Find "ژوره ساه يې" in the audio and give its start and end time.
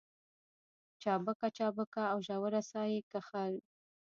2.27-2.99